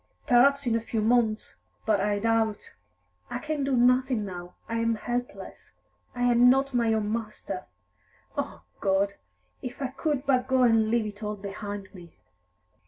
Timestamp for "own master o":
6.91-8.63